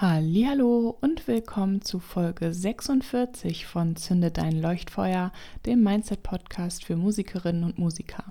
Hallo 0.00 0.96
und 1.00 1.26
willkommen 1.26 1.82
zu 1.82 1.98
Folge 1.98 2.54
46 2.54 3.66
von 3.66 3.96
Zünde 3.96 4.30
dein 4.30 4.52
Leuchtfeuer, 4.62 5.32
dem 5.66 5.82
Mindset 5.82 6.22
Podcast 6.22 6.84
für 6.84 6.94
Musikerinnen 6.94 7.64
und 7.64 7.80
Musiker. 7.80 8.22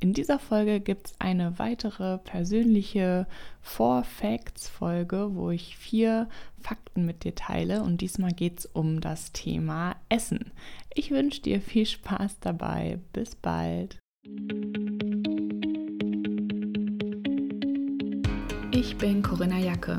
In 0.00 0.14
dieser 0.14 0.38
Folge 0.38 0.80
gibt 0.80 1.08
es 1.08 1.14
eine 1.18 1.58
weitere 1.58 2.16
persönliche 2.16 3.26
Four 3.60 4.04
Facts 4.04 4.70
Folge, 4.70 5.34
wo 5.34 5.50
ich 5.50 5.76
vier 5.76 6.30
Fakten 6.58 7.04
mit 7.04 7.24
dir 7.24 7.34
teile 7.34 7.82
und 7.82 8.00
diesmal 8.00 8.32
geht 8.32 8.60
es 8.60 8.64
um 8.64 9.02
das 9.02 9.32
Thema 9.32 9.96
Essen. 10.08 10.50
Ich 10.94 11.10
wünsche 11.10 11.42
dir 11.42 11.60
viel 11.60 11.84
Spaß 11.84 12.40
dabei. 12.40 13.00
Bis 13.12 13.36
bald. 13.36 13.98
Ich 18.70 18.96
bin 18.96 19.22
Corinna 19.22 19.58
Jacke. 19.58 19.98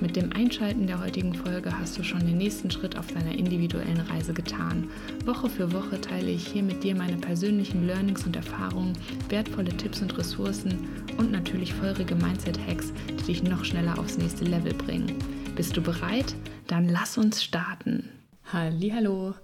Mit 0.00 0.14
dem 0.14 0.32
Einschalten 0.32 0.86
der 0.86 1.00
heutigen 1.00 1.34
Folge 1.34 1.76
hast 1.76 1.98
du 1.98 2.04
schon 2.04 2.20
den 2.20 2.38
nächsten 2.38 2.70
Schritt 2.70 2.96
auf 2.96 3.08
deiner 3.08 3.32
individuellen 3.32 4.00
Reise 4.00 4.32
getan. 4.32 4.88
Woche 5.24 5.50
für 5.50 5.72
Woche 5.72 6.00
teile 6.00 6.30
ich 6.30 6.46
hier 6.46 6.62
mit 6.62 6.84
dir 6.84 6.94
meine 6.94 7.16
persönlichen 7.16 7.84
Learnings 7.84 8.24
und 8.24 8.36
Erfahrungen, 8.36 8.92
wertvolle 9.28 9.76
Tipps 9.76 10.00
und 10.00 10.16
Ressourcen 10.16 10.88
und 11.16 11.32
natürlich 11.32 11.74
feurige 11.74 12.14
Mindset-Hacks, 12.14 12.92
die 13.08 13.24
dich 13.24 13.42
noch 13.42 13.64
schneller 13.64 13.98
aufs 13.98 14.18
nächste 14.18 14.44
Level 14.44 14.72
bringen. 14.72 15.16
Bist 15.56 15.76
du 15.76 15.82
bereit? 15.82 16.32
Dann 16.68 16.88
lass 16.88 17.18
uns 17.18 17.42
starten. 17.42 18.08
Hallo. 18.52 19.34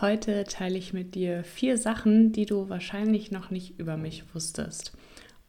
Heute 0.00 0.42
teile 0.42 0.76
ich 0.76 0.92
mit 0.92 1.14
dir 1.14 1.44
vier 1.44 1.78
Sachen, 1.78 2.32
die 2.32 2.46
du 2.46 2.68
wahrscheinlich 2.68 3.30
noch 3.30 3.50
nicht 3.50 3.78
über 3.78 3.96
mich 3.96 4.24
wusstest. 4.34 4.92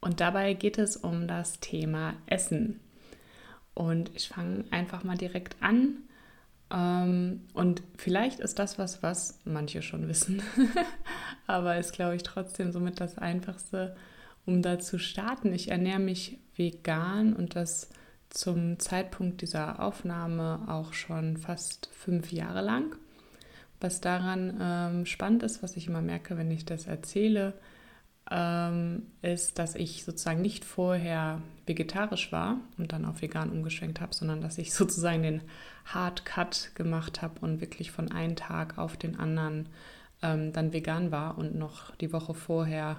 Und 0.02 0.20
dabei 0.20 0.54
geht 0.54 0.78
es 0.78 0.98
um 0.98 1.28
das 1.28 1.60
Thema 1.62 2.14
Essen. 2.28 2.80
Und 3.74 4.12
ich 4.16 4.28
fange 4.28 4.66
einfach 4.72 5.04
mal 5.04 5.18
direkt 5.18 5.56
an. 5.62 5.98
Ähm, 6.72 7.42
und 7.54 7.84
vielleicht 7.98 8.40
ist 8.40 8.60
das 8.60 8.80
was, 8.80 9.04
was 9.04 9.40
manche 9.46 9.82
schon 9.82 10.08
wissen, 10.08 10.42
aber 11.48 11.78
ist, 11.78 11.94
glaube 11.94 12.16
ich, 12.16 12.24
trotzdem 12.24 12.72
somit 12.72 13.00
das 13.00 13.18
Einfachste, 13.18 13.96
um 14.46 14.62
da 14.62 14.80
zu 14.80 15.00
starten. 15.00 15.54
Ich 15.54 15.70
ernähre 15.70 16.00
mich 16.00 16.40
vegan 16.56 17.34
und 17.34 17.56
das 17.56 17.90
zum 18.30 18.80
Zeitpunkt 18.80 19.42
dieser 19.42 19.82
Aufnahme 19.82 20.62
auch 20.68 20.94
schon 20.94 21.38
fast 21.38 21.90
fünf 21.92 22.32
Jahre 22.32 22.62
lang. 22.62 22.96
Was 23.82 24.00
daran 24.00 24.58
ähm, 24.62 25.06
spannend 25.06 25.44
ist, 25.44 25.64
was 25.64 25.76
ich 25.76 25.88
immer 25.88 26.02
merke, 26.02 26.38
wenn 26.38 26.52
ich 26.52 26.66
das 26.66 26.88
erzähle, 26.88 27.54
ähm, 28.32 29.04
ist, 29.22 29.60
dass 29.60 29.76
ich 29.76 30.06
sozusagen 30.06 30.42
nicht 30.42 30.64
vorher 30.64 31.42
vegetarisch 31.66 32.32
war 32.32 32.58
und 32.78 32.94
dann 32.94 33.06
auf 33.06 33.22
vegan 33.22 33.52
umgeschwenkt 33.52 34.00
habe, 34.00 34.16
sondern 34.16 34.42
dass 34.42 34.58
ich 34.58 34.74
sozusagen 34.74 35.22
den 35.22 35.42
Hard 35.86 36.26
Cut 36.26 36.72
gemacht 36.76 37.22
habe 37.22 37.42
und 37.42 37.60
wirklich 37.60 37.92
von 37.92 38.12
einem 38.12 38.38
Tag 38.38 38.78
auf 38.78 38.96
den 38.96 39.20
anderen 39.20 39.68
ähm, 40.22 40.54
dann 40.54 40.72
vegan 40.72 41.12
war 41.12 41.38
und 41.38 41.56
noch 41.56 41.94
die 41.98 42.14
Woche 42.14 42.34
vorher 42.34 42.98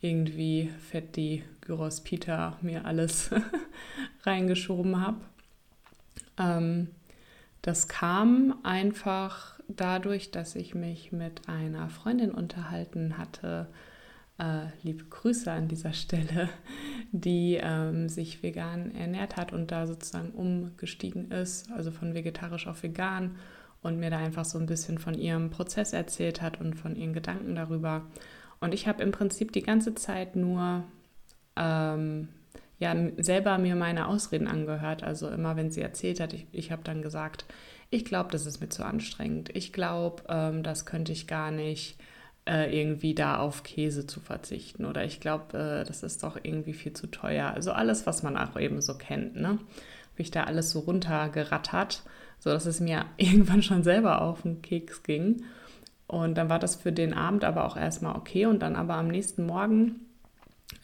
irgendwie 0.00 0.70
fett 0.90 1.16
die 1.16 1.44
Gyros 1.60 2.00
Pita 2.00 2.56
mir 2.62 2.86
alles 2.86 3.30
reingeschoben 4.24 5.00
habe. 5.00 5.18
Ähm, 6.38 6.88
das 7.60 7.88
kam 7.88 8.58
einfach 8.64 9.60
dadurch, 9.68 10.30
dass 10.30 10.56
ich 10.56 10.74
mich 10.74 11.12
mit 11.12 11.48
einer 11.48 11.88
Freundin 11.88 12.32
unterhalten 12.32 13.18
hatte, 13.18 13.68
äh, 14.38 14.66
liebe 14.82 15.04
Grüße 15.04 15.50
an 15.50 15.68
dieser 15.68 15.92
Stelle, 15.92 16.48
die 17.12 17.58
ähm, 17.60 18.08
sich 18.08 18.42
vegan 18.42 18.94
ernährt 18.94 19.36
hat 19.36 19.52
und 19.52 19.70
da 19.70 19.86
sozusagen 19.86 20.30
umgestiegen 20.30 21.30
ist, 21.30 21.70
also 21.72 21.90
von 21.90 22.14
vegetarisch 22.14 22.66
auf 22.66 22.82
vegan 22.82 23.36
und 23.82 23.98
mir 23.98 24.10
da 24.10 24.18
einfach 24.18 24.44
so 24.44 24.58
ein 24.58 24.66
bisschen 24.66 24.98
von 24.98 25.14
ihrem 25.14 25.50
Prozess 25.50 25.92
erzählt 25.92 26.40
hat 26.40 26.60
und 26.60 26.74
von 26.74 26.96
ihren 26.96 27.12
Gedanken 27.12 27.54
darüber. 27.54 28.02
Und 28.60 28.74
ich 28.74 28.86
habe 28.86 29.02
im 29.02 29.10
Prinzip 29.10 29.52
die 29.52 29.62
ganze 29.62 29.94
Zeit 29.94 30.36
nur 30.36 30.84
ähm, 31.56 32.28
ja, 32.78 32.94
selber 33.18 33.58
mir 33.58 33.76
meine 33.76 34.08
Ausreden 34.08 34.48
angehört. 34.48 35.02
Also 35.02 35.28
immer, 35.28 35.56
wenn 35.56 35.70
sie 35.70 35.80
erzählt 35.80 36.20
hat, 36.20 36.32
ich, 36.32 36.46
ich 36.52 36.72
habe 36.72 36.82
dann 36.84 37.02
gesagt, 37.02 37.44
ich 37.90 38.04
glaube, 38.04 38.30
das 38.30 38.46
ist 38.46 38.60
mir 38.60 38.68
zu 38.68 38.84
anstrengend. 38.84 39.54
Ich 39.54 39.72
glaube, 39.72 40.22
ähm, 40.28 40.62
das 40.62 40.86
könnte 40.86 41.12
ich 41.12 41.26
gar 41.26 41.50
nicht 41.50 41.98
äh, 42.46 42.76
irgendwie 42.76 43.14
da 43.14 43.38
auf 43.38 43.62
Käse 43.62 44.06
zu 44.06 44.20
verzichten. 44.20 44.84
Oder 44.84 45.04
ich 45.04 45.20
glaube, 45.20 45.56
äh, 45.58 45.84
das 45.84 46.02
ist 46.02 46.22
doch 46.22 46.38
irgendwie 46.42 46.72
viel 46.72 46.92
zu 46.92 47.06
teuer. 47.06 47.52
Also 47.54 47.72
alles, 47.72 48.06
was 48.06 48.22
man 48.22 48.36
auch 48.36 48.58
eben 48.58 48.80
so 48.80 48.94
kennt, 48.94 49.36
ne? 49.36 49.58
Wie 50.16 50.22
ich 50.22 50.30
da 50.30 50.44
alles 50.44 50.70
so 50.70 50.80
runtergerattert, 50.80 52.02
sodass 52.38 52.66
es 52.66 52.80
mir 52.80 53.06
irgendwann 53.16 53.62
schon 53.62 53.82
selber 53.82 54.22
auf 54.22 54.42
den 54.42 54.62
Keks 54.62 55.02
ging. 55.02 55.44
Und 56.06 56.36
dann 56.36 56.50
war 56.50 56.58
das 56.58 56.76
für 56.76 56.92
den 56.92 57.14
Abend 57.14 57.44
aber 57.44 57.64
auch 57.64 57.76
erstmal 57.76 58.16
okay. 58.16 58.46
Und 58.46 58.60
dann 58.60 58.76
aber 58.76 58.94
am 58.94 59.08
nächsten 59.08 59.46
Morgen, 59.46 60.00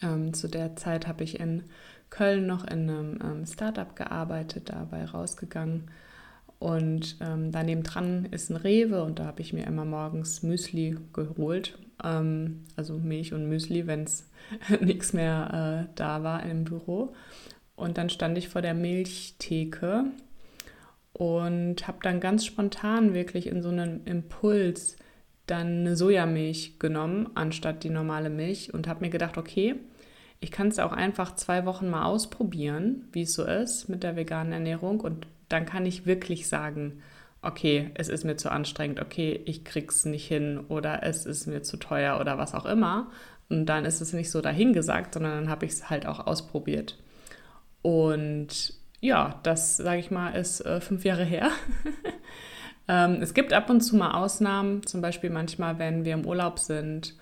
ähm, 0.01 0.33
zu 0.33 0.47
der 0.47 0.75
Zeit 0.75 1.07
habe 1.07 1.23
ich 1.23 1.39
in 1.39 1.63
Köln 2.09 2.47
noch 2.47 2.63
in 2.63 2.89
einem 2.89 3.19
ähm, 3.21 3.45
Startup 3.45 3.95
gearbeitet, 3.95 4.69
dabei 4.69 5.05
rausgegangen 5.05 5.91
und 6.59 7.15
ähm, 7.21 7.53
daneben 7.53 7.83
dran 7.83 8.25
ist 8.31 8.49
ein 8.49 8.57
Rewe 8.57 9.03
und 9.03 9.19
da 9.19 9.25
habe 9.25 9.41
ich 9.41 9.53
mir 9.53 9.65
immer 9.65 9.85
morgens 9.85 10.43
Müsli 10.43 10.97
geholt. 11.13 11.77
Ähm, 12.03 12.65
also 12.75 12.97
Milch 12.97 13.33
und 13.33 13.47
Müsli, 13.47 13.87
wenn 13.87 14.03
es 14.03 14.29
nichts 14.81 15.13
mehr 15.13 15.87
äh, 15.87 15.93
da 15.95 16.21
war 16.23 16.43
im 16.43 16.65
Büro. 16.65 17.13
Und 17.75 17.97
dann 17.97 18.09
stand 18.09 18.37
ich 18.37 18.49
vor 18.49 18.61
der 18.61 18.73
Milchtheke 18.73 20.05
und 21.13 21.87
habe 21.87 21.99
dann 22.01 22.19
ganz 22.19 22.45
spontan 22.45 23.13
wirklich 23.13 23.47
in 23.47 23.61
so 23.61 23.69
einem 23.69 24.01
Impuls 24.03 24.97
dann 25.45 25.79
eine 25.79 25.95
Sojamilch 25.95 26.77
genommen, 26.77 27.29
anstatt 27.35 27.83
die 27.83 27.89
normale 27.89 28.29
Milch 28.29 28.73
und 28.73 28.87
habe 28.87 29.05
mir 29.05 29.09
gedacht, 29.09 29.37
okay, 29.37 29.75
ich 30.41 30.51
kann 30.51 30.67
es 30.67 30.79
auch 30.79 30.91
einfach 30.91 31.35
zwei 31.35 31.65
Wochen 31.65 31.89
mal 31.89 32.03
ausprobieren, 32.03 33.05
wie 33.13 33.23
es 33.23 33.33
so 33.33 33.45
ist 33.45 33.87
mit 33.87 34.03
der 34.03 34.17
veganen 34.17 34.53
Ernährung 34.53 34.99
und 34.99 35.25
dann 35.49 35.65
kann 35.65 35.85
ich 35.85 36.05
wirklich 36.05 36.47
sagen, 36.47 37.01
okay, 37.41 37.91
es 37.95 38.09
ist 38.09 38.23
mir 38.23 38.35
zu 38.35 38.51
anstrengend, 38.51 39.01
okay, 39.01 39.41
ich 39.45 39.63
krieg's 39.63 40.05
nicht 40.05 40.27
hin 40.27 40.59
oder 40.67 41.03
es 41.03 41.25
ist 41.25 41.47
mir 41.47 41.63
zu 41.63 41.77
teuer 41.77 42.19
oder 42.19 42.37
was 42.37 42.53
auch 42.53 42.65
immer. 42.65 43.11
Und 43.49 43.65
dann 43.65 43.85
ist 43.85 44.01
es 44.01 44.13
nicht 44.13 44.29
so 44.29 44.41
dahingesagt, 44.41 45.13
sondern 45.13 45.31
dann 45.33 45.49
habe 45.49 45.65
ich 45.65 45.71
es 45.73 45.89
halt 45.89 46.05
auch 46.05 46.25
ausprobiert. 46.27 46.97
Und 47.81 48.73
ja, 48.99 49.39
das, 49.43 49.77
sage 49.77 49.99
ich 49.99 50.11
mal, 50.11 50.31
ist 50.31 50.61
äh, 50.61 50.81
fünf 50.81 51.05
Jahre 51.05 51.23
her. 51.23 51.49
ähm, 52.87 53.21
es 53.21 53.33
gibt 53.33 53.53
ab 53.53 53.69
und 53.69 53.81
zu 53.81 53.95
mal 53.95 54.11
Ausnahmen, 54.11 54.85
zum 54.85 55.01
Beispiel 55.01 55.29
manchmal, 55.29 55.79
wenn 55.79 56.05
wir 56.05 56.13
im 56.13 56.25
Urlaub 56.25 56.59
sind 56.59 57.15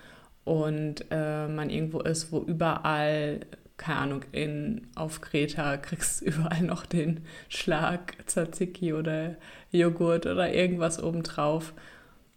und 0.43 1.05
äh, 1.11 1.47
man 1.47 1.69
irgendwo 1.69 1.99
ist, 1.99 2.31
wo 2.31 2.39
überall 2.39 3.41
keine 3.77 3.99
Ahnung, 3.99 4.21
in, 4.31 4.87
auf 4.95 5.21
Kreta 5.21 5.77
kriegst 5.77 6.21
du 6.21 6.25
überall 6.25 6.61
noch 6.61 6.85
den 6.85 7.21
Schlag 7.49 8.15
Tzatziki 8.25 8.93
oder 8.93 9.35
Joghurt 9.71 10.25
oder 10.25 10.53
irgendwas 10.53 11.01
obendrauf, 11.01 11.73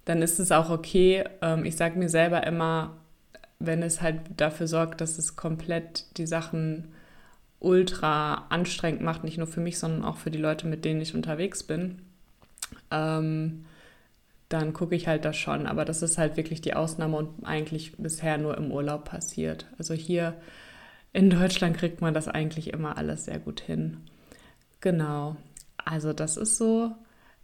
dann 0.04 0.22
ist 0.22 0.38
es 0.38 0.52
auch 0.52 0.70
okay. 0.70 1.24
Ähm, 1.42 1.64
ich 1.64 1.76
sage 1.76 1.98
mir 1.98 2.08
selber 2.08 2.46
immer, 2.46 2.96
wenn 3.58 3.82
es 3.82 4.00
halt 4.02 4.20
dafür 4.36 4.66
sorgt, 4.66 5.00
dass 5.00 5.18
es 5.18 5.36
komplett 5.36 6.16
die 6.16 6.26
Sachen 6.26 6.88
ultra 7.58 8.46
anstrengend 8.48 9.02
macht, 9.02 9.22
nicht 9.22 9.38
nur 9.38 9.46
für 9.46 9.60
mich, 9.60 9.78
sondern 9.78 10.04
auch 10.04 10.16
für 10.16 10.30
die 10.30 10.38
Leute, 10.38 10.66
mit 10.66 10.84
denen 10.84 11.00
ich 11.00 11.14
unterwegs 11.14 11.62
bin, 11.62 12.00
ähm, 12.90 13.66
dann 14.48 14.72
gucke 14.72 14.96
ich 14.96 15.06
halt 15.06 15.24
das 15.24 15.36
schon. 15.36 15.66
Aber 15.66 15.84
das 15.84 16.02
ist 16.02 16.18
halt 16.18 16.36
wirklich 16.36 16.60
die 16.60 16.74
Ausnahme 16.74 17.16
und 17.16 17.44
eigentlich 17.44 17.96
bisher 17.98 18.38
nur 18.38 18.56
im 18.56 18.72
Urlaub 18.72 19.04
passiert. 19.04 19.66
Also 19.78 19.94
hier 19.94 20.34
in 21.12 21.30
Deutschland 21.30 21.76
kriegt 21.76 22.00
man 22.00 22.14
das 22.14 22.28
eigentlich 22.28 22.72
immer 22.72 22.96
alles 22.96 23.24
sehr 23.24 23.38
gut 23.38 23.60
hin. 23.60 23.98
Genau. 24.80 25.36
Also 25.84 26.12
das 26.12 26.36
ist 26.36 26.56
so 26.56 26.92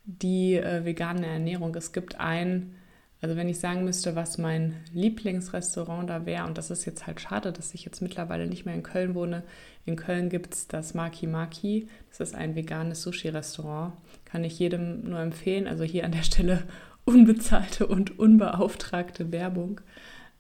die 0.05 0.55
äh, 0.55 0.85
vegane 0.85 1.27
Ernährung. 1.27 1.75
Es 1.75 1.93
gibt 1.93 2.21
ein, 2.21 2.77
also 3.21 3.35
wenn 3.35 3.49
ich 3.49 3.59
sagen 3.59 3.85
müsste, 3.85 4.15
was 4.15 4.39
mein 4.39 4.77
Lieblingsrestaurant 4.93 6.09
da 6.09 6.27
wäre, 6.27 6.47
und 6.47 6.57
das 6.59 6.71
ist 6.71 6.85
jetzt 6.85 7.07
halt 7.07 7.21
schade, 7.21 7.53
dass 7.53 7.75
ich 7.75 7.85
jetzt 7.85 8.01
mittlerweile 8.01 8.47
nicht 8.47 8.67
mehr 8.67 8.75
in 8.75 8.85
Köln 8.85 9.15
wohne. 9.15 9.43
In 9.85 9.97
Köln 9.97 10.29
gibt 10.29 10.55
es 10.55 10.69
das 10.69 10.95
Maki 10.95 11.27
Maki. 11.27 11.89
Das 12.11 12.21
ist 12.21 12.35
ein 12.37 12.55
veganes 12.55 13.03
Sushi-Restaurant. 13.03 13.95
Kann 14.25 14.45
ich 14.45 14.59
jedem 14.59 15.11
nur 15.11 15.19
empfehlen. 15.19 15.67
Also 15.67 15.83
hier 15.83 16.05
an 16.05 16.13
der 16.13 16.23
Stelle 16.23 16.63
unbezahlte 17.05 17.87
und 17.89 18.19
unbeauftragte 18.19 19.33
Werbung. 19.33 19.81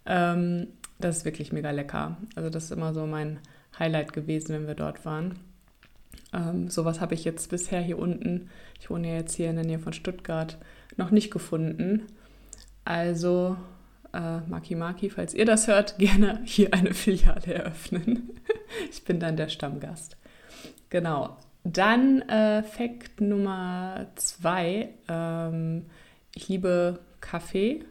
Ähm, 0.04 0.68
das 0.98 1.18
ist 1.18 1.24
wirklich 1.24 1.52
mega 1.52 1.70
lecker. 1.70 2.16
Also 2.34 2.50
das 2.50 2.64
ist 2.64 2.70
immer 2.70 2.94
so 2.94 3.06
mein 3.06 3.38
Highlight 3.78 4.12
gewesen, 4.12 4.54
wenn 4.54 4.66
wir 4.66 4.74
dort 4.74 5.04
waren. 5.04 5.38
Ähm, 6.32 6.68
sowas 6.68 7.00
habe 7.00 7.14
ich 7.14 7.24
jetzt 7.24 7.50
bisher 7.50 7.80
hier 7.80 7.98
unten, 7.98 8.50
ich 8.80 8.90
wohne 8.90 9.08
ja 9.08 9.14
jetzt 9.14 9.34
hier 9.34 9.50
in 9.50 9.56
der 9.56 9.64
Nähe 9.64 9.78
von 9.78 9.92
Stuttgart, 9.92 10.58
noch 10.96 11.10
nicht 11.10 11.30
gefunden. 11.30 12.02
Also, 12.84 13.56
äh, 14.12 14.38
Maki 14.48 14.74
Maki, 14.74 15.10
falls 15.10 15.34
ihr 15.34 15.44
das 15.44 15.66
hört, 15.66 15.98
gerne 15.98 16.40
hier 16.44 16.72
eine 16.72 16.94
Filiale 16.94 17.54
eröffnen. 17.54 18.30
ich 18.90 19.04
bin 19.04 19.20
dann 19.20 19.36
der 19.36 19.48
Stammgast. 19.48 20.16
Genau. 20.90 21.36
Dann 21.64 22.22
äh, 22.22 22.62
Fakt 22.62 23.20
Nummer 23.20 24.06
zwei. 24.14 24.90
Ähm, 25.08 25.86
ich 26.34 26.48
liebe 26.48 27.00
Kaffee, 27.20 27.84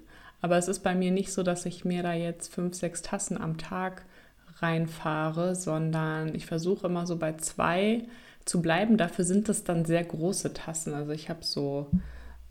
aber 0.46 0.60
es 0.60 0.68
ist 0.68 0.82
bei 0.82 0.94
mir 0.94 1.10
nicht 1.10 1.32
so, 1.32 1.42
dass 1.42 1.66
ich 1.66 1.86
mir 1.86 2.04
da 2.04 2.14
jetzt 2.14 2.54
fünf, 2.54 2.76
sechs 2.76 3.02
Tassen 3.02 3.42
am 3.42 3.58
Tag 3.58 4.06
reinfahre, 4.58 5.56
sondern 5.56 6.36
ich 6.36 6.46
versuche 6.46 6.86
immer 6.86 7.08
so 7.08 7.18
bei 7.18 7.34
zwei 7.38 8.04
zu 8.46 8.62
bleiben. 8.62 8.96
Dafür 8.96 9.26
sind 9.26 9.50
es 9.50 9.64
dann 9.64 9.86
sehr 9.86 10.04
große 10.04 10.54
Tassen. 10.54 10.94
Also 10.94 11.14
ich 11.14 11.32
habe 11.32 11.40
so, 11.42 11.88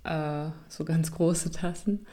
äh, 0.02 0.46
so 0.66 0.84
ganz 0.84 1.12
große 1.12 1.52
Tassen. 1.52 2.04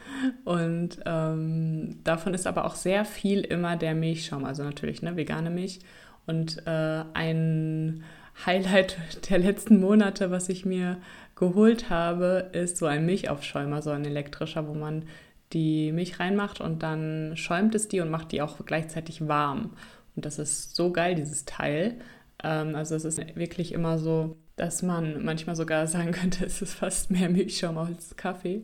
Und 0.46 1.00
ähm, 1.08 1.98
davon 2.04 2.36
ist 2.36 2.46
aber 2.46 2.66
auch 2.66 2.76
sehr 2.76 3.04
viel 3.04 3.42
immer 3.42 3.76
der 3.76 3.96
Milchschaum, 3.96 4.46
also 4.46 4.64
natürlich 4.64 5.02
ne, 5.02 5.16
vegane 5.16 5.50
Milch. 5.50 5.80
Und 6.28 6.62
äh, 6.68 7.06
ein 7.16 8.04
Highlight 8.46 8.98
der 9.32 9.40
letzten 9.40 9.80
Monate, 9.80 10.30
was 10.30 10.48
ich 10.48 10.64
mir 10.64 10.98
geholt 11.36 11.90
habe, 11.90 12.52
ist 12.54 12.78
so 12.78 12.86
ein 12.86 13.04
Milchaufschäumer, 13.08 13.82
so 13.82 13.90
ein 13.90 14.06
elektrischer, 14.06 14.68
wo 14.68 14.76
man 14.76 15.06
die 15.54 15.92
Milch 15.92 16.20
reinmacht 16.20 16.62
und 16.62 16.84
dann 16.84 17.34
schäumt 17.36 17.76
es 17.76 17.88
die 17.88 18.00
und 18.00 18.10
macht 18.10 18.32
die 18.32 18.42
auch 18.42 18.66
gleichzeitig 18.66 19.28
warm. 19.28 19.74
Und 20.16 20.26
das 20.26 20.40
ist 20.40 20.76
so 20.76 20.92
geil, 20.92 21.16
dieses 21.16 21.46
Teil. 21.46 22.00
Ähm, 22.44 22.76
also 22.76 22.96
es 22.96 23.06
ist 23.06 23.20
wirklich 23.36 23.74
immer 23.74 23.98
so, 23.98 24.38
dass 24.56 24.84
man 24.84 25.24
manchmal 25.24 25.56
sogar 25.56 25.88
sagen 25.88 26.12
könnte, 26.12 26.46
es 26.46 26.62
ist 26.62 26.76
fast 26.76 27.12
mehr 27.12 27.30
Milchschaum 27.30 27.78
als 27.78 28.16
Kaffee. 28.16 28.64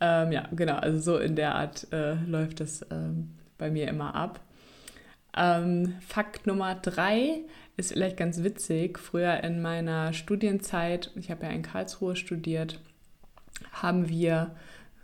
Ähm, 0.00 0.32
ja, 0.32 0.48
genau, 0.52 0.76
also 0.76 0.98
so 0.98 1.18
in 1.18 1.36
der 1.36 1.54
Art 1.54 1.86
äh, 1.92 2.14
läuft 2.14 2.60
es 2.60 2.84
ähm, 2.90 3.34
bei 3.58 3.70
mir 3.70 3.88
immer 3.88 4.14
ab. 4.14 4.40
Ähm, 5.36 5.94
Fakt 6.06 6.46
Nummer 6.46 6.74
drei 6.74 7.40
ist 7.76 7.92
vielleicht 7.92 8.16
ganz 8.16 8.42
witzig. 8.42 8.98
Früher 8.98 9.42
in 9.44 9.62
meiner 9.62 10.12
Studienzeit, 10.12 11.10
ich 11.14 11.30
habe 11.30 11.46
ja 11.46 11.52
in 11.52 11.62
Karlsruhe 11.62 12.16
studiert, 12.16 12.80
haben 13.72 14.08
wir 14.08 14.54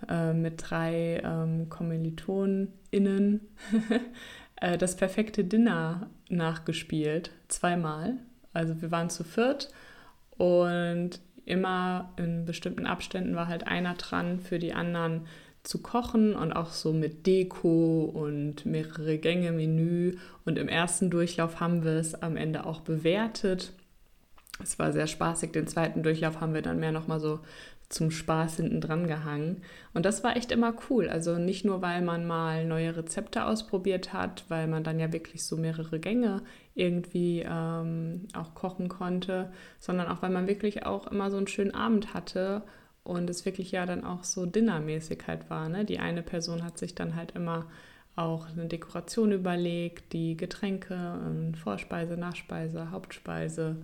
äh, 0.08 0.32
mit 0.32 0.62
drei 0.70 1.20
ähm, 1.24 1.68
KommilitonInnen 1.68 3.40
äh, 4.56 4.78
das 4.78 4.96
perfekte 4.96 5.44
Dinner 5.44 6.08
nachgespielt, 6.28 7.30
zweimal. 7.48 8.14
Also 8.52 8.80
wir 8.80 8.90
waren 8.90 9.10
zu 9.10 9.24
viert 9.24 9.70
und 10.36 11.20
immer 11.44 12.12
in 12.16 12.44
bestimmten 12.44 12.86
Abständen 12.86 13.34
war 13.34 13.48
halt 13.48 13.66
einer 13.66 13.94
dran 13.94 14.40
für 14.40 14.58
die 14.58 14.74
anderen 14.74 15.22
zu 15.62 15.82
kochen 15.82 16.34
und 16.34 16.52
auch 16.52 16.70
so 16.70 16.92
mit 16.92 17.26
Deko 17.26 18.04
und 18.04 18.64
mehrere 18.64 19.18
Gänge 19.18 19.52
Menü. 19.52 20.16
Und 20.44 20.58
im 20.58 20.68
ersten 20.68 21.10
Durchlauf 21.10 21.60
haben 21.60 21.84
wir 21.84 21.92
es 21.92 22.14
am 22.14 22.36
Ende 22.36 22.64
auch 22.64 22.80
bewertet. 22.80 23.72
Es 24.62 24.78
war 24.78 24.92
sehr 24.92 25.06
spaßig. 25.06 25.52
Den 25.52 25.66
zweiten 25.66 26.02
Durchlauf 26.02 26.40
haben 26.40 26.54
wir 26.54 26.62
dann 26.62 26.80
mehr 26.80 26.92
nochmal 26.92 27.20
so 27.20 27.40
zum 27.88 28.10
Spaß 28.10 28.56
hinten 28.56 28.80
dran 28.80 29.06
gehangen. 29.06 29.62
Und 29.94 30.04
das 30.04 30.22
war 30.22 30.36
echt 30.36 30.52
immer 30.52 30.74
cool. 30.90 31.08
Also 31.08 31.38
nicht 31.38 31.64
nur, 31.64 31.80
weil 31.80 32.02
man 32.02 32.26
mal 32.26 32.66
neue 32.66 32.96
Rezepte 32.96 33.44
ausprobiert 33.44 34.12
hat, 34.12 34.44
weil 34.48 34.66
man 34.66 34.84
dann 34.84 35.00
ja 35.00 35.12
wirklich 35.12 35.44
so 35.44 35.56
mehrere 35.56 35.98
Gänge 35.98 36.42
irgendwie 36.74 37.44
ähm, 37.48 38.28
auch 38.34 38.54
kochen 38.54 38.88
konnte, 38.88 39.50
sondern 39.78 40.08
auch, 40.08 40.20
weil 40.20 40.30
man 40.30 40.48
wirklich 40.48 40.84
auch 40.84 41.06
immer 41.06 41.30
so 41.30 41.38
einen 41.38 41.46
schönen 41.46 41.74
Abend 41.74 42.12
hatte 42.12 42.62
und 43.04 43.30
es 43.30 43.46
wirklich 43.46 43.72
ja 43.72 43.86
dann 43.86 44.04
auch 44.04 44.22
so 44.22 44.44
Dinnermäßig 44.44 45.22
halt 45.26 45.48
war. 45.48 45.68
Ne? 45.70 45.86
Die 45.86 45.98
eine 45.98 46.22
Person 46.22 46.62
hat 46.62 46.76
sich 46.76 46.94
dann 46.94 47.16
halt 47.16 47.32
immer 47.32 47.66
auch 48.16 48.48
eine 48.48 48.66
Dekoration 48.66 49.32
überlegt, 49.32 50.12
die 50.12 50.36
Getränke, 50.36 51.20
Vorspeise, 51.62 52.16
Nachspeise, 52.16 52.90
Hauptspeise 52.90 53.76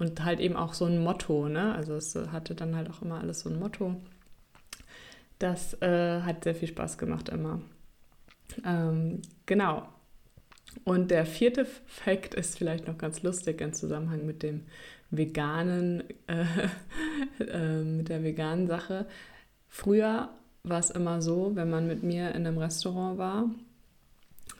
und 0.00 0.24
halt 0.24 0.40
eben 0.40 0.56
auch 0.56 0.72
so 0.72 0.86
ein 0.86 0.98
Motto, 0.98 1.48
ne? 1.48 1.74
Also 1.74 1.94
es 1.94 2.16
hatte 2.32 2.54
dann 2.54 2.74
halt 2.74 2.90
auch 2.90 3.02
immer 3.02 3.20
alles 3.20 3.40
so 3.40 3.50
ein 3.50 3.58
Motto. 3.58 3.96
Das 5.38 5.80
äh, 5.82 6.22
hat 6.22 6.42
sehr 6.42 6.54
viel 6.54 6.68
Spaß 6.68 6.96
gemacht 6.98 7.28
immer. 7.28 7.60
Ähm, 8.64 9.20
genau. 9.44 9.86
Und 10.84 11.10
der 11.10 11.26
vierte 11.26 11.66
Fakt 11.86 12.34
ist 12.34 12.56
vielleicht 12.56 12.86
noch 12.86 12.96
ganz 12.96 13.22
lustig 13.22 13.60
im 13.60 13.74
Zusammenhang 13.74 14.24
mit 14.24 14.42
dem 14.42 14.62
veganen, 15.10 16.04
äh, 16.26 16.44
äh, 17.44 17.82
mit 17.82 18.08
der 18.08 18.22
veganen 18.22 18.66
Sache. 18.66 19.06
Früher 19.68 20.30
war 20.62 20.80
es 20.80 20.90
immer 20.90 21.20
so, 21.20 21.56
wenn 21.56 21.68
man 21.68 21.86
mit 21.86 22.02
mir 22.02 22.30
in 22.30 22.46
einem 22.46 22.58
Restaurant 22.58 23.18
war, 23.18 23.50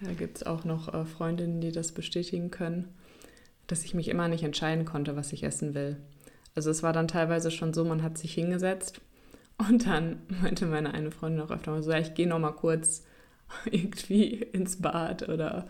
da 0.02 0.12
gibt 0.12 0.38
es 0.38 0.42
auch 0.42 0.64
noch 0.64 0.92
äh, 0.92 1.06
Freundinnen, 1.06 1.62
die 1.62 1.72
das 1.72 1.92
bestätigen 1.92 2.50
können, 2.50 2.94
dass 3.70 3.84
ich 3.84 3.94
mich 3.94 4.08
immer 4.08 4.28
nicht 4.28 4.42
entscheiden 4.42 4.84
konnte, 4.84 5.16
was 5.16 5.32
ich 5.32 5.44
essen 5.44 5.74
will. 5.74 5.96
Also 6.54 6.70
es 6.70 6.82
war 6.82 6.92
dann 6.92 7.08
teilweise 7.08 7.50
schon 7.50 7.72
so, 7.72 7.84
man 7.84 8.02
hat 8.02 8.18
sich 8.18 8.34
hingesetzt 8.34 9.00
und 9.58 9.86
dann 9.86 10.20
meinte 10.42 10.66
meine 10.66 10.94
eine 10.94 11.10
Freundin 11.10 11.42
auch 11.42 11.50
öfter 11.50 11.72
mal 11.72 11.82
so, 11.82 11.90
ja, 11.90 11.98
ich 11.98 12.14
gehe 12.14 12.26
noch 12.26 12.38
mal 12.38 12.52
kurz 12.52 13.04
irgendwie 13.70 14.34
ins 14.34 14.80
Bad 14.80 15.28
oder 15.28 15.66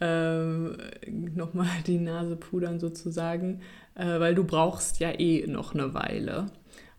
ähm, 0.00 0.76
nochmal 1.06 1.68
die 1.86 1.98
Nase 1.98 2.36
pudern 2.36 2.80
sozusagen, 2.80 3.60
äh, 3.94 4.20
weil 4.20 4.34
du 4.34 4.44
brauchst 4.44 5.00
ja 5.00 5.10
eh 5.18 5.46
noch 5.46 5.74
eine 5.74 5.94
Weile. 5.94 6.46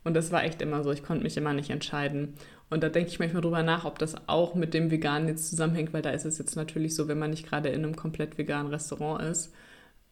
Und 0.03 0.15
das 0.15 0.31
war 0.31 0.43
echt 0.43 0.61
immer 0.61 0.83
so, 0.83 0.91
ich 0.91 1.03
konnte 1.03 1.23
mich 1.23 1.37
immer 1.37 1.53
nicht 1.53 1.69
entscheiden. 1.69 2.33
Und 2.69 2.83
da 2.83 2.89
denke 2.89 3.09
ich 3.09 3.19
manchmal 3.19 3.41
drüber 3.41 3.63
nach, 3.63 3.85
ob 3.85 3.99
das 3.99 4.15
auch 4.27 4.55
mit 4.55 4.73
dem 4.73 4.91
Veganen 4.91 5.27
jetzt 5.27 5.49
zusammenhängt, 5.49 5.93
weil 5.93 6.01
da 6.01 6.09
ist 6.11 6.25
es 6.25 6.37
jetzt 6.37 6.55
natürlich 6.55 6.95
so, 6.95 7.07
wenn 7.07 7.19
man 7.19 7.29
nicht 7.29 7.47
gerade 7.47 7.69
in 7.69 7.83
einem 7.83 7.95
komplett 7.95 8.37
veganen 8.37 8.71
Restaurant 8.71 9.21
ist, 9.21 9.53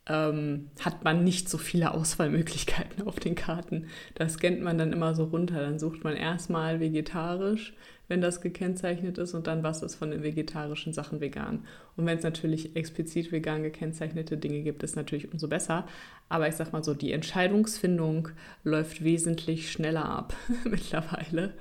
ähm, 0.10 0.72
hat 0.82 1.04
man 1.04 1.24
nicht 1.24 1.48
so 1.48 1.58
viele 1.58 1.94
Auswahlmöglichkeiten 1.94 3.08
auf 3.08 3.20
den 3.20 3.36
Karten. 3.36 3.86
Da 4.16 4.28
scannt 4.28 4.62
man 4.62 4.78
dann 4.78 4.92
immer 4.92 5.14
so 5.14 5.26
runter. 5.26 5.62
Dann 5.62 5.80
sucht 5.80 6.04
man 6.04 6.16
erstmal 6.16 6.80
vegetarisch, 6.80 7.74
wenn 8.08 8.20
das 8.20 8.42
gekennzeichnet 8.42 9.20
ist, 9.20 9.36
und 9.36 9.46
dann 9.46 9.62
was 9.62 9.84
ist 9.84 9.96
von 9.96 10.10
den 10.10 10.24
vegetarischen 10.24 10.94
Sachen 10.94 11.22
vegan. 11.22 11.66
Und 11.96 12.08
wenn 12.08 12.18
es 12.18 12.24
natürlich 12.24 12.76
explizit 12.76 13.32
vegan 13.32 13.62
gekennzeichnete 13.62 14.36
Dinge 14.36 14.62
gibt, 14.64 14.82
ist 14.82 14.96
natürlich 14.96 15.32
umso 15.32 15.48
besser. 15.48 15.88
Aber 16.28 16.48
ich 16.48 16.56
sag 16.56 16.74
mal 16.74 16.84
so, 16.84 16.96
die 16.96 17.14
Entscheidungsfindung 17.14 18.30
läuft 18.64 19.04
wesentlich 19.04 19.72
schneller 19.72 20.06
ab 20.06 20.36
mittlerweile 20.64 21.54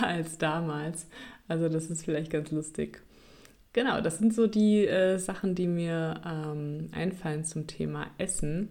als 0.00 0.36
damals. 0.36 1.08
Also 1.48 1.70
das 1.70 1.86
ist 1.86 2.04
vielleicht 2.04 2.30
ganz 2.30 2.50
lustig. 2.50 3.02
Genau, 3.74 4.00
das 4.00 4.18
sind 4.18 4.32
so 4.32 4.46
die 4.46 4.86
äh, 4.86 5.18
Sachen, 5.18 5.56
die 5.56 5.66
mir 5.66 6.20
ähm, 6.24 6.90
einfallen 6.92 7.44
zum 7.44 7.66
Thema 7.66 8.06
Essen, 8.18 8.68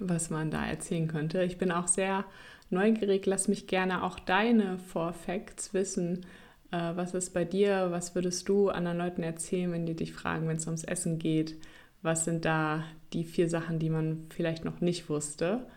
was 0.00 0.30
man 0.30 0.50
da 0.50 0.66
erzählen 0.66 1.06
könnte. 1.06 1.44
Ich 1.44 1.58
bin 1.58 1.70
auch 1.70 1.86
sehr 1.86 2.24
neugierig, 2.70 3.24
lass 3.26 3.46
mich 3.46 3.68
gerne 3.68 4.02
auch 4.02 4.18
deine 4.18 4.78
Four 4.78 5.12
Facts 5.12 5.72
wissen. 5.74 6.26
Äh, 6.72 6.96
was 6.96 7.14
ist 7.14 7.32
bei 7.32 7.44
dir? 7.44 7.92
Was 7.92 8.16
würdest 8.16 8.48
du 8.48 8.68
anderen 8.68 8.98
Leuten 8.98 9.22
erzählen, 9.22 9.70
wenn 9.70 9.86
die 9.86 9.94
dich 9.94 10.12
fragen, 10.12 10.48
wenn 10.48 10.56
es 10.56 10.66
ums 10.66 10.82
Essen 10.82 11.20
geht? 11.20 11.54
Was 12.02 12.24
sind 12.24 12.44
da 12.44 12.82
die 13.12 13.22
vier 13.22 13.48
Sachen, 13.48 13.78
die 13.78 13.90
man 13.90 14.26
vielleicht 14.30 14.64
noch 14.64 14.80
nicht 14.80 15.08
wusste? 15.08 15.68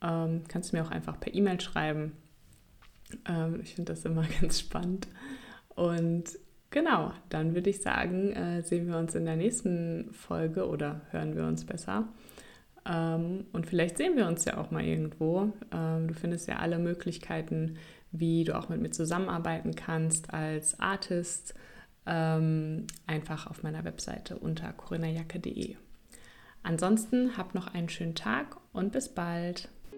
Ähm, 0.00 0.42
kannst 0.46 0.72
du 0.72 0.76
mir 0.76 0.84
auch 0.84 0.92
einfach 0.92 1.18
per 1.18 1.34
E-Mail 1.34 1.60
schreiben. 1.60 2.12
Ähm, 3.28 3.58
ich 3.64 3.74
finde 3.74 3.94
das 3.94 4.04
immer 4.04 4.24
ganz 4.40 4.60
spannend. 4.60 5.08
Und 5.74 6.38
Genau, 6.74 7.12
dann 7.28 7.54
würde 7.54 7.70
ich 7.70 7.82
sagen, 7.82 8.32
äh, 8.32 8.60
sehen 8.62 8.88
wir 8.88 8.98
uns 8.98 9.14
in 9.14 9.26
der 9.26 9.36
nächsten 9.36 10.12
Folge 10.12 10.66
oder 10.66 11.02
hören 11.12 11.36
wir 11.36 11.44
uns 11.44 11.64
besser. 11.64 12.08
Ähm, 12.84 13.46
und 13.52 13.68
vielleicht 13.68 13.96
sehen 13.96 14.16
wir 14.16 14.26
uns 14.26 14.44
ja 14.44 14.58
auch 14.58 14.72
mal 14.72 14.82
irgendwo. 14.84 15.52
Ähm, 15.70 16.08
du 16.08 16.14
findest 16.14 16.48
ja 16.48 16.56
alle 16.56 16.80
Möglichkeiten, 16.80 17.76
wie 18.10 18.42
du 18.42 18.58
auch 18.58 18.68
mit 18.68 18.80
mir 18.80 18.90
zusammenarbeiten 18.90 19.76
kannst 19.76 20.34
als 20.34 20.80
Artist, 20.80 21.54
ähm, 22.06 22.88
einfach 23.06 23.46
auf 23.46 23.62
meiner 23.62 23.84
Webseite 23.84 24.36
unter 24.36 24.72
corinajacke.de. 24.72 25.76
Ansonsten 26.64 27.36
habt 27.36 27.54
noch 27.54 27.72
einen 27.72 27.88
schönen 27.88 28.16
Tag 28.16 28.56
und 28.72 28.90
bis 28.90 29.10
bald. 29.10 29.68